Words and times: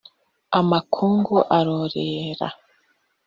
amakungu 0.59 1.37
arorera 1.57 2.47